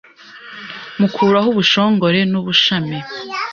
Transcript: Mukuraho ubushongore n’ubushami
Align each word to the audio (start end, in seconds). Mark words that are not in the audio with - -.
Mukuraho 0.99 1.47
ubushongore 1.53 2.19
n’ubushami 2.31 2.97